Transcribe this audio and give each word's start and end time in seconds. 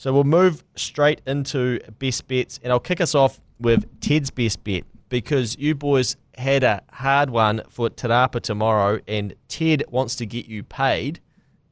So 0.00 0.14
we'll 0.14 0.24
move 0.24 0.64
straight 0.76 1.20
into 1.26 1.78
best 1.98 2.26
bets, 2.26 2.58
and 2.62 2.72
I'll 2.72 2.80
kick 2.80 3.02
us 3.02 3.14
off 3.14 3.38
with 3.58 4.00
Ted's 4.00 4.30
best 4.30 4.64
bet 4.64 4.84
because 5.10 5.58
you 5.58 5.74
boys 5.74 6.16
had 6.38 6.64
a 6.64 6.80
hard 6.90 7.28
one 7.28 7.60
for 7.68 7.90
Te 7.90 8.08
Rapa 8.08 8.40
tomorrow, 8.40 9.00
and 9.06 9.34
Ted 9.48 9.84
wants 9.90 10.16
to 10.16 10.24
get 10.24 10.46
you 10.46 10.62
paid 10.62 11.20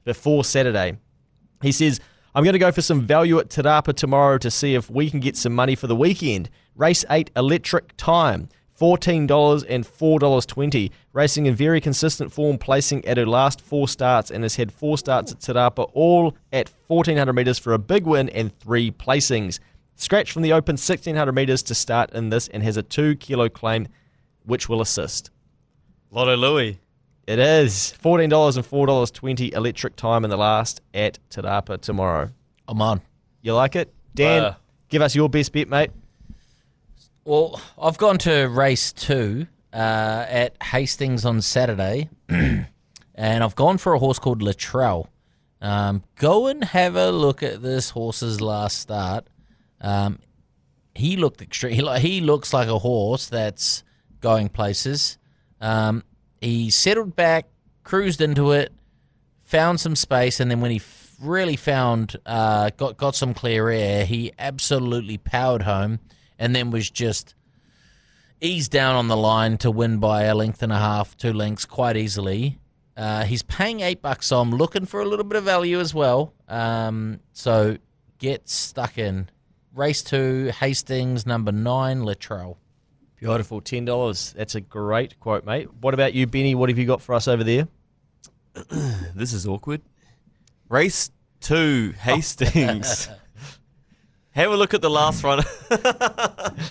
before 0.04 0.44
Saturday. 0.44 0.98
He 1.62 1.72
says, 1.72 2.00
I'm 2.34 2.44
going 2.44 2.52
to 2.52 2.58
go 2.58 2.70
for 2.70 2.82
some 2.82 3.00
value 3.00 3.38
at 3.38 3.48
Te 3.48 3.62
Rapa 3.62 3.94
tomorrow 3.94 4.36
to 4.36 4.50
see 4.50 4.74
if 4.74 4.90
we 4.90 5.08
can 5.08 5.20
get 5.20 5.34
some 5.34 5.54
money 5.54 5.74
for 5.74 5.86
the 5.86 5.96
weekend. 5.96 6.50
Race 6.76 7.06
8 7.08 7.30
Electric 7.34 7.96
Time. 7.96 8.50
$14 8.78 9.64
and 9.68 9.84
$4.20. 9.84 10.90
Racing 11.12 11.46
in 11.46 11.54
very 11.54 11.80
consistent 11.80 12.32
form, 12.32 12.58
placing 12.58 13.04
at 13.04 13.16
her 13.16 13.26
last 13.26 13.60
four 13.60 13.88
starts 13.88 14.30
and 14.30 14.44
has 14.44 14.56
had 14.56 14.72
four 14.72 14.96
starts 14.98 15.32
at 15.32 15.40
Te 15.40 15.52
Rapa, 15.52 15.90
all 15.94 16.36
at 16.52 16.70
1400 16.86 17.32
metres 17.32 17.58
for 17.58 17.72
a 17.72 17.78
big 17.78 18.06
win 18.06 18.28
and 18.30 18.56
three 18.60 18.90
placings. 18.90 19.58
Scratch 19.96 20.30
from 20.30 20.42
the 20.42 20.52
open 20.52 20.74
1600 20.74 21.32
metres 21.32 21.62
to 21.64 21.74
start 21.74 22.12
in 22.12 22.30
this 22.30 22.46
and 22.48 22.62
has 22.62 22.76
a 22.76 22.82
two 22.82 23.16
kilo 23.16 23.48
claim, 23.48 23.88
which 24.44 24.68
will 24.68 24.80
assist. 24.80 25.30
Lotto 26.10 26.36
Louis. 26.36 26.78
It 27.26 27.38
is 27.38 27.92
$14 28.02 28.22
and 28.56 28.64
$4.20 28.64 29.52
electric 29.54 29.96
time 29.96 30.24
in 30.24 30.30
the 30.30 30.36
last 30.38 30.80
at 30.94 31.18
Te 31.30 31.42
Rapa 31.42 31.80
tomorrow. 31.80 32.30
I'm 32.66 32.80
on. 32.80 33.02
You 33.42 33.54
like 33.54 33.76
it? 33.76 33.92
Dan, 34.14 34.42
Uh. 34.44 34.54
give 34.88 35.02
us 35.02 35.14
your 35.14 35.28
best 35.28 35.52
bet, 35.52 35.68
mate. 35.68 35.90
Well, 37.24 37.60
I've 37.80 37.98
gone 37.98 38.18
to 38.18 38.46
race 38.46 38.92
two 38.92 39.46
uh, 39.72 40.24
at 40.28 40.62
Hastings 40.62 41.24
on 41.24 41.42
Saturday, 41.42 42.08
and 42.28 42.66
I've 43.16 43.54
gone 43.54 43.78
for 43.78 43.92
a 43.92 43.98
horse 43.98 44.18
called 44.18 44.40
Latrell. 44.40 45.08
Um, 45.60 46.04
go 46.16 46.46
and 46.46 46.64
have 46.64 46.96
a 46.96 47.10
look 47.10 47.42
at 47.42 47.62
this 47.62 47.90
horse's 47.90 48.40
last 48.40 48.78
start. 48.78 49.26
Um, 49.80 50.20
he 50.94 51.16
looked 51.16 51.42
extreme. 51.42 51.74
He, 51.98 52.20
looks 52.20 52.52
like 52.52 52.68
a 52.68 52.78
horse 52.78 53.26
that's 53.28 53.84
going 54.20 54.48
places. 54.48 55.18
Um, 55.60 56.04
he 56.40 56.70
settled 56.70 57.14
back, 57.14 57.46
cruised 57.84 58.20
into 58.20 58.52
it, 58.52 58.72
found 59.42 59.80
some 59.80 59.96
space, 59.96 60.40
and 60.40 60.50
then 60.50 60.60
when 60.60 60.70
he 60.70 60.80
really 61.20 61.56
found 61.56 62.16
uh, 62.26 62.70
got 62.76 62.96
got 62.96 63.14
some 63.14 63.34
clear 63.34 63.68
air, 63.68 64.04
he 64.04 64.32
absolutely 64.38 65.18
powered 65.18 65.62
home, 65.62 66.00
and 66.38 66.54
then 66.54 66.70
was 66.70 66.90
just 66.90 67.34
eased 68.40 68.70
down 68.70 68.94
on 68.94 69.08
the 69.08 69.16
line 69.16 69.58
to 69.58 69.70
win 69.70 69.98
by 69.98 70.24
a 70.24 70.34
length 70.34 70.62
and 70.62 70.72
a 70.72 70.78
half, 70.78 71.16
two 71.16 71.32
lengths, 71.32 71.64
quite 71.64 71.96
easily. 71.96 72.58
Uh, 72.96 73.24
he's 73.24 73.42
paying 73.42 73.80
eight 73.80 74.02
bucks, 74.02 74.26
so 74.26 74.40
I'm 74.40 74.50
looking 74.50 74.84
for 74.84 75.00
a 75.00 75.04
little 75.04 75.24
bit 75.24 75.36
of 75.36 75.44
value 75.44 75.78
as 75.80 75.94
well. 75.94 76.34
Um, 76.48 77.20
so 77.32 77.78
get 78.18 78.48
stuck 78.48 78.98
in. 78.98 79.30
Race 79.74 80.02
two, 80.02 80.50
Hastings, 80.58 81.26
number 81.26 81.52
nine, 81.52 82.00
Latrell. 82.00 82.56
Beautiful, 83.16 83.60
$10. 83.60 84.34
That's 84.34 84.54
a 84.54 84.60
great 84.60 85.18
quote, 85.18 85.44
mate. 85.44 85.68
What 85.80 85.94
about 85.94 86.14
you, 86.14 86.26
Benny? 86.26 86.54
What 86.54 86.68
have 86.68 86.78
you 86.78 86.86
got 86.86 87.02
for 87.02 87.14
us 87.14 87.26
over 87.28 87.44
there? 87.44 87.68
This 89.14 89.32
is 89.32 89.46
awkward. 89.46 89.82
Race 90.68 91.10
two, 91.40 91.94
Hastings. 91.98 93.08
Have 94.38 94.52
a 94.52 94.56
look 94.56 94.72
at 94.72 94.82
the 94.82 94.88
last 94.88 95.24
run. 95.24 95.42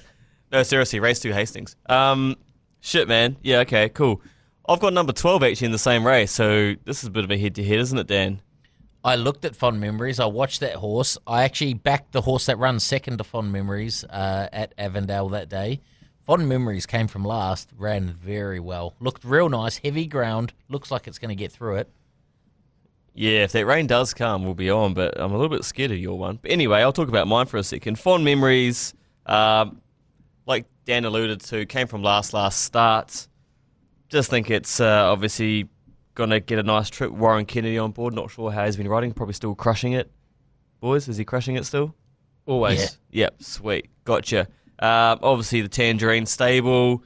no, 0.53 0.63
seriously, 0.63 1.01
race 1.01 1.19
two, 1.19 1.33
Hastings. 1.33 1.75
Um, 1.89 2.37
shit, 2.79 3.09
man. 3.09 3.35
Yeah, 3.41 3.57
okay, 3.59 3.89
cool. 3.89 4.21
I've 4.69 4.79
got 4.79 4.93
number 4.93 5.11
12 5.11 5.43
actually 5.43 5.65
in 5.65 5.71
the 5.73 5.77
same 5.77 6.07
race, 6.07 6.31
so 6.31 6.75
this 6.85 6.99
is 7.03 7.07
a 7.07 7.11
bit 7.11 7.25
of 7.25 7.31
a 7.31 7.37
head 7.37 7.55
to 7.55 7.65
head, 7.65 7.79
isn't 7.79 7.97
it, 7.97 8.07
Dan? 8.07 8.41
I 9.03 9.15
looked 9.15 9.43
at 9.43 9.53
Fond 9.53 9.81
Memories. 9.81 10.21
I 10.21 10.27
watched 10.27 10.61
that 10.61 10.75
horse. 10.75 11.17
I 11.27 11.43
actually 11.43 11.73
backed 11.73 12.13
the 12.13 12.21
horse 12.21 12.45
that 12.45 12.57
runs 12.57 12.85
second 12.85 13.17
to 13.17 13.25
Fond 13.25 13.51
Memories 13.51 14.05
uh, 14.05 14.47
at 14.53 14.73
Avondale 14.77 15.27
that 15.29 15.49
day. 15.49 15.81
Fond 16.23 16.47
Memories 16.47 16.85
came 16.85 17.09
from 17.09 17.25
last, 17.25 17.73
ran 17.77 18.13
very 18.13 18.61
well. 18.61 18.95
Looked 19.01 19.25
real 19.25 19.49
nice, 19.49 19.75
heavy 19.75 20.07
ground. 20.07 20.53
Looks 20.69 20.89
like 20.89 21.05
it's 21.05 21.19
going 21.19 21.35
to 21.35 21.35
get 21.35 21.51
through 21.51 21.75
it. 21.75 21.89
Yeah, 23.19 23.45
if 23.45 23.51
that 23.53 23.65
rain 23.65 23.87
does 23.87 24.13
come, 24.13 24.45
we'll 24.45 24.53
be 24.53 24.69
on, 24.69 24.93
but 24.93 25.19
I'm 25.19 25.31
a 25.31 25.37
little 25.37 25.49
bit 25.49 25.65
scared 25.65 25.89
of 25.89 25.97
your 25.97 26.19
one. 26.19 26.37
But 26.39 26.51
anyway, 26.51 26.81
I'll 26.81 26.93
talk 26.93 27.09
about 27.09 27.27
mine 27.27 27.47
for 27.47 27.57
a 27.57 27.63
second. 27.63 27.97
Fond 27.97 28.23
memories, 28.23 28.93
um, 29.25 29.81
like 30.45 30.67
Dan 30.85 31.03
alluded 31.03 31.41
to, 31.41 31.65
came 31.65 31.87
from 31.87 32.03
last 32.03 32.35
last 32.35 32.61
start. 32.61 33.27
Just 34.09 34.29
think 34.29 34.51
it's 34.51 34.79
uh, 34.79 35.11
obviously 35.11 35.67
going 36.13 36.29
to 36.29 36.39
get 36.39 36.59
a 36.59 36.63
nice 36.63 36.91
trip. 36.91 37.11
Warren 37.11 37.47
Kennedy 37.47 37.79
on 37.79 37.89
board. 37.89 38.13
Not 38.13 38.29
sure 38.29 38.51
how 38.51 38.65
he's 38.65 38.77
been 38.77 38.87
riding. 38.87 39.11
Probably 39.13 39.33
still 39.33 39.55
crushing 39.55 39.93
it. 39.93 40.11
Boys, 40.79 41.07
is 41.07 41.17
he 41.17 41.25
crushing 41.25 41.55
it 41.55 41.65
still? 41.65 41.95
Always. 42.45 42.99
Yep, 43.09 43.41
sweet. 43.41 43.89
Gotcha. 44.05 44.41
Um, 44.77 45.19
obviously, 45.23 45.61
the 45.61 45.69
Tangerine 45.69 46.27
stable. 46.27 47.03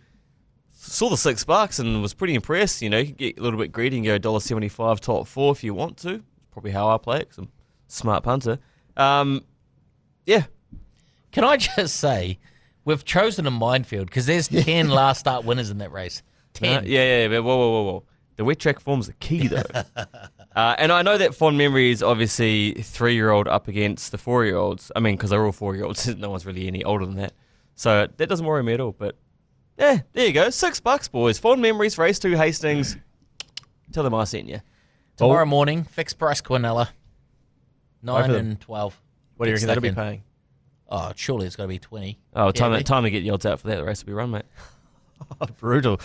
Saw 0.83 1.09
the 1.09 1.17
six 1.17 1.43
bucks 1.43 1.77
and 1.79 2.01
was 2.01 2.13
pretty 2.13 2.33
impressed. 2.33 2.81
You 2.81 2.89
know, 2.89 2.97
you 2.97 3.07
can 3.07 3.15
get 3.15 3.37
a 3.37 3.41
little 3.41 3.59
bit 3.59 3.71
greedy 3.71 3.97
and 3.97 4.05
go 4.05 4.17
$1.75 4.19 4.99
top 4.99 5.27
four 5.27 5.51
if 5.51 5.63
you 5.63 5.73
want 5.75 5.97
to. 5.97 6.23
Probably 6.51 6.71
how 6.71 6.89
I 6.89 6.97
play 6.97 7.19
it 7.19 7.29
'cause 7.29 7.37
I'm 7.37 7.45
a 7.45 7.47
smart 7.87 8.23
punter. 8.23 8.57
Um, 8.97 9.41
yeah, 10.25 10.43
Can 11.31 11.43
I 11.43 11.57
just 11.77 11.97
say, 11.97 12.39
we've 12.83 13.05
chosen 13.05 13.45
a 13.47 13.51
minefield 13.51 14.07
because 14.07 14.25
there's 14.25 14.47
10 14.47 14.89
last 14.89 15.19
start 15.19 15.45
winners 15.45 15.69
in 15.69 15.77
that 15.77 15.91
race. 15.91 16.23
10. 16.53 16.69
Uh, 16.77 16.81
yeah, 16.85 16.99
yeah, 17.03 17.21
yeah. 17.21 17.27
But 17.27 17.43
whoa, 17.43 17.57
whoa, 17.57 17.71
whoa, 17.71 17.83
whoa. 17.91 18.03
The 18.37 18.43
wet 18.45 18.59
track 18.59 18.79
form's 18.79 19.05
the 19.07 19.13
key, 19.13 19.47
though. 19.47 19.61
uh, 20.55 20.75
and 20.79 20.91
I 20.91 21.03
know 21.03 21.17
that 21.17 21.35
fond 21.35 21.57
memory 21.59 21.91
is 21.91 22.01
obviously 22.01 22.73
three 22.73 23.13
year 23.13 23.29
old 23.29 23.47
up 23.47 23.67
against 23.67 24.11
the 24.11 24.17
four 24.17 24.45
year 24.45 24.57
olds. 24.57 24.91
I 24.95 24.99
mean, 24.99 25.15
because 25.15 25.29
they're 25.29 25.45
all 25.45 25.51
four 25.51 25.75
year 25.75 25.85
olds. 25.85 26.07
no 26.17 26.31
one's 26.31 26.45
really 26.45 26.67
any 26.67 26.83
older 26.83 27.05
than 27.05 27.15
that. 27.17 27.33
So 27.75 28.07
that 28.17 28.27
doesn't 28.27 28.45
worry 28.45 28.63
me 28.63 28.73
at 28.73 28.81
all. 28.81 28.93
But 28.93 29.15
yeah, 29.77 29.99
there 30.13 30.27
you 30.27 30.33
go. 30.33 30.49
Six 30.49 30.79
bucks, 30.79 31.07
boys. 31.07 31.39
Fond 31.39 31.61
memories, 31.61 31.97
race 31.97 32.19
two, 32.19 32.35
Hastings. 32.35 32.97
Tell 33.91 34.03
them 34.03 34.13
I 34.13 34.23
sent 34.25 34.47
you. 34.47 34.61
Tomorrow 35.17 35.45
morning, 35.45 35.83
fixed 35.83 36.17
price 36.17 36.41
Quinella. 36.41 36.89
9 38.03 38.23
of 38.23 38.31
them. 38.35 38.45
and 38.51 38.61
12. 38.61 39.01
What 39.37 39.45
do 39.45 39.51
you 39.51 39.55
Get 39.57 39.61
reckon 39.61 39.67
that'll 39.67 39.81
be 39.81 39.87
in. 39.89 39.95
paying? 39.95 40.23
Oh, 40.89 41.11
surely 41.15 41.45
it's 41.45 41.55
got 41.55 41.63
to 41.63 41.69
be 41.69 41.77
20. 41.79 42.17
Oh, 42.35 42.51
time, 42.51 42.83
time 42.83 43.03
to 43.03 43.11
get 43.11 43.29
odds 43.29 43.45
out 43.45 43.59
for 43.59 43.67
that. 43.67 43.75
The 43.77 43.83
race 43.83 44.01
will 44.03 44.07
be 44.07 44.13
run, 44.13 44.31
mate. 44.31 44.45
Brutal. 45.59 45.99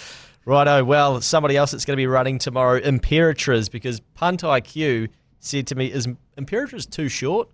Righto. 0.44 0.84
Well, 0.84 1.21
somebody 1.21 1.56
else 1.56 1.71
that's 1.72 1.84
going 1.84 1.97
to 1.97 2.00
be 2.00 2.06
running 2.06 2.38
tomorrow, 2.38 2.81
Imperatriz, 2.81 3.71
because 3.71 4.00
Punt 4.15 4.43
IQ 4.43 5.09
said 5.41 5.66
to 5.69 5.75
me, 5.75 5.87
"Is 5.91 6.06
Imperatriz 6.38 6.88
too 6.88 7.09
short?" 7.09 7.48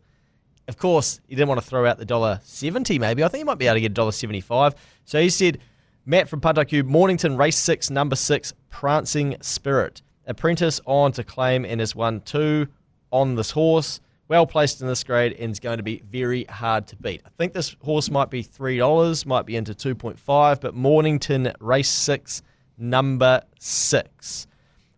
Of 0.69 0.77
course, 0.77 1.21
he 1.27 1.35
didn't 1.35 1.49
want 1.49 1.61
to 1.61 1.67
throw 1.67 1.87
out 1.87 1.97
the 1.99 2.05
dollar 2.05 2.41
seventy. 2.43 2.99
Maybe 2.99 3.25
I 3.25 3.29
think 3.29 3.41
he 3.41 3.45
might 3.45 3.59
be 3.59 3.67
able 3.67 3.77
to 3.77 3.81
get 3.81 3.93
a 3.93 3.95
dollar 3.95 4.13
seventy-five. 4.13 4.75
So 5.07 5.21
he 5.23 5.31
said, 5.31 5.59
"Matt 6.05 6.29
from 6.29 6.41
Punt 6.41 6.59
IQ, 6.59 6.85
Mornington 6.85 7.37
race 7.37 7.59
six, 7.59 7.91
number 7.91 8.17
six, 8.17 8.53
Prancing 8.71 9.37
Spirit, 9.41 10.03
apprentice 10.27 10.81
on 10.87 11.13
to 11.13 11.25
claim 11.25 11.65
and 11.65 11.81
has 11.81 11.95
won 11.95 12.21
two 12.21 12.69
on 13.11 13.35
this 13.35 13.53
horse." 13.53 14.01
Well 14.29 14.47
placed 14.47 14.81
in 14.81 14.87
this 14.87 15.05
grade 15.05 15.37
and 15.39 15.53
is 15.53 15.61
going 15.61 15.77
to 15.77 15.83
be 15.83 16.03
very 16.11 16.45
hard 16.45 16.87
to 16.87 16.97
beat. 16.97 17.21
I 17.27 17.29
think 17.37 17.53
this 17.53 17.77
horse 17.83 18.11
might 18.11 18.31
be 18.31 18.43
three 18.43 18.79
dollars, 18.79 19.27
might 19.27 19.45
be 19.45 19.57
into 19.57 19.75
two 19.75 19.95
point 19.95 20.19
five, 20.19 20.61
but 20.61 20.75
Mornington 20.75 21.53
race 21.61 21.91
six, 21.91 22.43
number 22.79 23.43
six. 23.59 24.47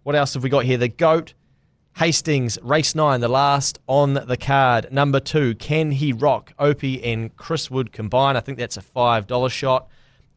What 0.04 0.14
else 0.14 0.34
have 0.34 0.44
we 0.44 0.50
got 0.50 0.64
here? 0.64 0.78
The 0.78 0.88
goat, 0.88 1.34
Hastings 1.96 2.58
race 2.62 2.94
nine, 2.94 3.20
the 3.20 3.28
last 3.28 3.78
on 3.86 4.14
the 4.14 4.36
card. 4.36 4.92
Number 4.92 5.20
two, 5.20 5.54
can 5.54 5.90
he 5.90 6.12
rock? 6.12 6.52
Opie 6.58 7.02
and 7.02 7.36
Chris 7.36 7.70
Wood 7.70 7.92
combine. 7.92 8.36
I 8.36 8.40
think 8.40 8.58
that's 8.58 8.76
a 8.76 8.82
five 8.82 9.26
dollar 9.26 9.48
shot. 9.48 9.88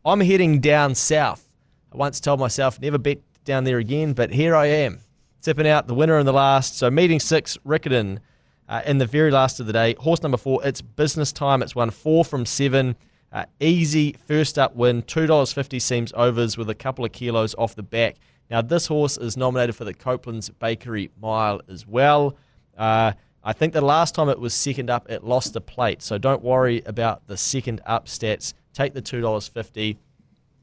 I'm 0.07 0.22
heading 0.22 0.62
down 0.62 0.95
south. 0.95 1.50
I 1.91 1.97
once 1.97 2.22
told 2.22 2.40
myself 2.40 2.79
never 2.79 2.97
bet 2.97 3.19
down 3.44 3.66
there 3.66 3.78
again, 3.78 4.13
but 4.13 4.31
here 4.31 4.56
I 4.56 4.68
am, 4.68 5.01
tipping 5.41 5.68
out 5.68 5.88
the 5.88 5.94
winner 5.94 6.18
in 6.18 6.25
the 6.25 6.31
last. 6.31 6.78
So 6.78 6.90
meeting 6.90 7.19
six, 7.19 7.57
Riccarton 7.66 8.19
uh, 8.69 8.81
in 8.85 9.00
the 9.00 9.06
very 9.06 9.31
last 9.31 9.59
of 9.59 9.66
the 9.66 9.73
day. 9.73 9.95
Horse 10.00 10.23
number 10.23 10.38
four, 10.38 10.66
it's 10.66 10.81
business 10.81 11.33
time. 11.33 11.62
It's 11.62 11.75
won 11.75 11.89
four 11.89 12.24
from 12.24 12.45
seven. 12.45 12.95
Uh, 13.33 13.48
easy 13.59 14.15
first 14.25 14.57
up 14.57 14.77
win. 14.77 15.01
$2.50 15.04 15.81
seems 15.81 16.13
overs 16.15 16.57
with 16.57 16.69
a 16.69 16.75
couple 16.75 17.03
of 17.03 17.12
kilos 17.12 17.53
off 17.57 17.75
the 17.75 17.83
back. 17.83 18.15
Now, 18.50 18.62
this 18.62 18.88
horse 18.88 19.18
is 19.18 19.36
nominated 19.36 19.75
for 19.75 19.83
the 19.83 19.94
Coupland's 19.94 20.50
Bakery 20.50 21.12
Mile 21.21 21.60
as 21.68 21.86
well. 21.86 22.38
Uh, 22.77 23.12
I 23.44 23.51
think 23.51 23.74
the 23.74 23.81
last 23.81 24.15
time 24.15 24.30
it 24.30 24.39
was 24.39 24.53
second 24.53 24.89
up, 24.89 25.10
it 25.12 25.25
lost 25.25 25.51
the 25.51 25.60
plate. 25.60 26.01
So 26.01 26.18
don't 26.18 26.42
worry 26.42 26.81
about 26.86 27.27
the 27.27 27.36
second 27.36 27.81
up 27.86 28.06
stats. 28.06 28.53
Take 28.77 28.94
the 28.94 29.01
$2.50. 29.01 29.97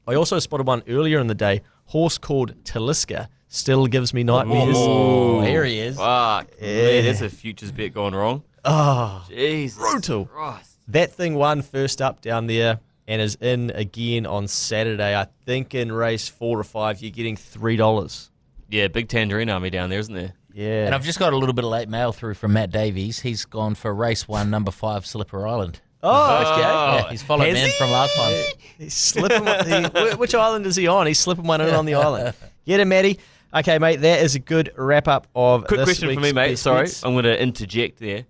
I 0.07 0.15
also 0.15 0.39
spotted 0.39 0.69
one 0.69 0.85
earlier 0.87 1.19
in 1.19 1.27
the 1.27 1.35
day. 1.35 1.63
Horse 1.87 2.17
called 2.17 2.55
Taliska 2.63 3.27
still 3.49 3.89
gives 3.89 4.15
me 4.15 4.23
nightmares. 4.23 4.77
Oh, 4.79 5.41
here 5.41 5.65
he 5.65 5.81
is. 5.81 5.97
Fuck. 5.97 6.49
Yeah, 6.61 7.03
there's 7.03 7.23
a 7.23 7.29
futures 7.29 7.73
bet 7.73 7.93
going 7.93 8.15
wrong. 8.15 8.45
Oh, 8.65 9.27
Jesus. 9.29 9.77
Brutal. 9.77 10.27
Christ. 10.27 10.79
that 10.87 11.11
thing 11.11 11.35
won 11.35 11.61
first 11.63 12.01
up 12.01 12.21
down 12.21 12.47
there 12.47 12.79
and 13.09 13.21
is 13.21 13.37
in 13.41 13.71
again 13.71 14.27
on 14.27 14.47
Saturday. 14.47 15.17
I 15.19 15.27
think 15.45 15.75
in 15.75 15.91
race 15.91 16.29
four 16.29 16.57
or 16.61 16.63
five, 16.65 17.03
you're 17.03 17.11
getting 17.11 17.35
three 17.35 17.77
dollars. 17.77 18.31
Yeah, 18.71 18.87
big 18.87 19.09
Tangerine 19.09 19.51
army 19.51 19.71
down 19.71 19.91
there, 19.91 19.99
isn't 19.99 20.15
there? 20.15 20.35
Yeah. 20.53 20.87
And 20.87 20.95
I've 20.95 21.03
just 21.03 21.19
got 21.19 21.33
a 21.33 21.37
little 21.37 21.53
bit 21.53 21.65
of 21.65 21.73
late 21.73 21.89
mail 21.89 22.13
through 22.13 22.35
from 22.35 22.53
Matt 22.53 22.71
Davies. 22.71 23.19
He's 23.19 23.45
gone 23.45 23.75
for 23.75 23.93
race 23.93 24.29
one, 24.29 24.51
number 24.51 24.71
five, 24.71 25.05
Slipper 25.05 25.49
Island. 25.49 25.81
Oh, 26.05 26.53
okay. 26.53 26.61
Yeah, 26.61 27.03
oh. 27.05 27.11
he's 27.11 27.23
followed 27.23 27.47
has 27.47 27.55
me 27.55 27.61
in 27.61 27.67
he? 27.67 27.73
from 27.73 27.91
last 27.91 28.15
time. 28.15 28.35
He's 28.79 28.95
slipping. 28.95 29.45
one- 29.45 30.11
he, 30.11 30.17
which 30.17 30.35
island 30.35 30.67
is 30.67 30.77
he 30.77 30.87
on? 30.87 31.07
He's 31.07 31.19
slipping 31.19 31.47
one 31.47 31.61
in 31.61 31.75
on 31.75 31.87
the 31.87 31.95
island. 32.07 32.35
Get 32.67 32.81
him, 32.81 32.89
Matty. 32.89 33.19
Okay, 33.53 33.79
mate. 33.79 33.97
That 34.01 34.21
is 34.21 34.35
a 34.35 34.41
good 34.41 34.73
wrap 34.77 35.07
up 35.09 35.27
of. 35.35 35.67
Quick 35.67 35.81
this 35.81 35.87
question 35.87 36.15
for 36.15 36.21
me, 36.21 36.33
mate. 36.33 36.57
Sorry. 36.57 36.89
I'm 37.03 37.13
going 37.13 37.25
to 37.25 37.41
interject 37.41 37.99
there. 37.99 38.27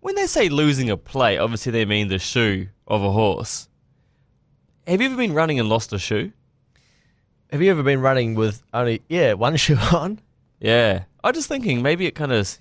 When 0.00 0.14
they 0.14 0.26
say 0.26 0.48
losing 0.48 0.90
a 0.90 0.96
plate, 0.96 1.38
obviously 1.38 1.72
they 1.72 1.84
mean 1.84 2.08
the 2.08 2.18
shoe 2.18 2.68
of 2.86 3.02
a 3.02 3.10
horse. 3.10 3.68
Have 4.86 5.00
you 5.00 5.06
ever 5.08 5.16
been 5.16 5.32
running 5.34 5.58
and 5.58 5.68
lost 5.68 5.92
a 5.92 5.98
shoe? 5.98 6.32
Have 7.50 7.62
you 7.62 7.70
ever 7.70 7.82
been 7.82 8.00
running 8.00 8.34
with 8.34 8.62
only 8.72 9.02
yeah 9.08 9.32
one 9.34 9.56
shoe 9.56 9.76
on? 9.92 10.20
Yeah. 10.60 11.04
I 11.22 11.28
was 11.28 11.36
just 11.36 11.48
thinking 11.48 11.82
maybe 11.82 12.06
it 12.06 12.14
kind 12.14 12.32
of. 12.32 12.58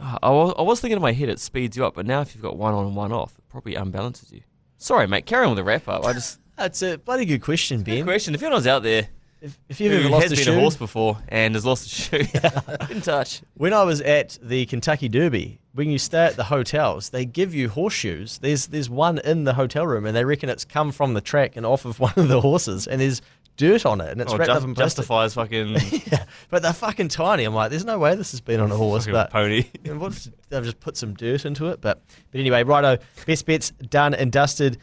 I 0.00 0.30
was, 0.30 0.54
I 0.58 0.62
was 0.62 0.80
thinking 0.80 0.96
in 0.96 1.02
my 1.02 1.12
head 1.12 1.28
it 1.28 1.40
speeds 1.40 1.76
you 1.76 1.84
up, 1.84 1.94
but 1.94 2.06
now 2.06 2.20
if 2.20 2.34
you've 2.34 2.42
got 2.42 2.56
one 2.56 2.74
on 2.74 2.86
and 2.86 2.96
one 2.96 3.12
off, 3.12 3.34
it 3.38 3.44
probably 3.48 3.74
unbalances 3.74 4.30
you. 4.32 4.42
Sorry, 4.76 5.06
mate. 5.08 5.26
Carry 5.26 5.44
on 5.44 5.50
with 5.50 5.56
the 5.58 5.64
wrap 5.64 5.88
up. 5.88 6.04
I 6.04 6.12
just. 6.12 6.38
That's 6.56 6.82
a 6.82 6.98
bloody 6.98 7.24
good 7.24 7.40
question, 7.42 7.78
Good 7.78 7.84
Ben. 7.96 8.04
question. 8.04 8.34
If 8.34 8.42
anyone's 8.42 8.66
out 8.66 8.82
there 8.82 9.08
If, 9.40 9.56
if 9.68 9.80
you've 9.80 9.92
who 9.92 9.98
ever 10.00 10.08
lost 10.08 10.22
has 10.24 10.32
a 10.32 10.34
been 10.36 10.44
shoe, 10.44 10.56
a 10.56 10.60
horse 10.60 10.76
before 10.76 11.18
and 11.28 11.54
has 11.54 11.64
lost 11.64 11.86
a 11.86 11.88
shoe, 11.88 12.18
get 12.32 12.90
in 12.90 13.00
touch. 13.00 13.42
when 13.54 13.72
I 13.72 13.84
was 13.84 14.00
at 14.00 14.38
the 14.42 14.66
Kentucky 14.66 15.08
Derby, 15.08 15.60
when 15.74 15.88
you 15.90 15.98
stay 15.98 16.24
at 16.26 16.34
the 16.34 16.42
hotels, 16.44 17.10
they 17.10 17.24
give 17.24 17.54
you 17.54 17.68
horseshoes. 17.68 18.38
There's 18.38 18.66
there's 18.66 18.90
one 18.90 19.18
in 19.18 19.44
the 19.44 19.54
hotel 19.54 19.86
room, 19.86 20.04
and 20.06 20.16
they 20.16 20.24
reckon 20.24 20.48
it's 20.48 20.64
come 20.64 20.90
from 20.90 21.14
the 21.14 21.20
track 21.20 21.54
and 21.54 21.64
off 21.64 21.84
of 21.84 22.00
one 22.00 22.14
of 22.16 22.26
the 22.26 22.40
horses, 22.40 22.88
and 22.88 23.00
there's 23.00 23.22
dirt 23.58 23.84
on 23.84 24.00
it, 24.00 24.10
and 24.12 24.20
it's 24.22 24.32
Oh, 24.32 24.38
wrapped 24.38 24.48
just, 24.48 24.62
up 24.62 24.66
in 24.68 24.74
plastic. 24.74 24.96
justifies 25.04 25.34
fucking, 25.34 25.68
yeah, 26.10 26.24
but 26.48 26.62
they're 26.62 26.72
fucking 26.72 27.08
tiny. 27.08 27.44
I'm 27.44 27.54
like, 27.54 27.68
there's 27.68 27.84
no 27.84 27.98
way 27.98 28.14
this 28.14 28.30
has 28.30 28.40
been 28.40 28.60
on 28.60 28.72
a 28.72 28.76
horse, 28.76 29.06
but 29.06 29.28
pony. 29.30 29.66
And 29.84 30.00
what- 30.00 30.26
they've 30.48 30.64
just 30.64 30.80
put 30.80 30.96
some 30.96 31.12
dirt 31.12 31.44
into 31.44 31.66
it. 31.66 31.82
But 31.82 32.00
but 32.30 32.40
anyway, 32.40 32.62
righto. 32.62 32.96
Best 33.26 33.44
bets 33.44 33.70
done 33.90 34.14
and 34.14 34.32
dusted. 34.32 34.78